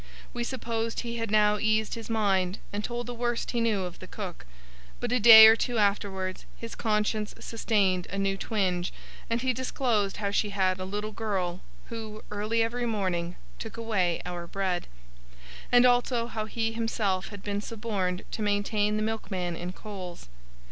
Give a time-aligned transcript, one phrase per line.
[0.33, 3.99] We supposed he had now eased his mind, and told the worst he knew of
[3.99, 4.47] the cook;
[4.99, 8.91] but, a day or two afterwards, his conscience sustained a new twinge,
[9.29, 14.23] and he disclosed how she had a little girl, who, early every morning, took away
[14.25, 14.87] our bread;
[15.71, 20.29] and also how he himself had been suborned to maintain the milkman in coals.